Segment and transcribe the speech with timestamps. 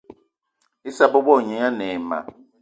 [0.89, 2.19] Issa bebo gne ane ayi ma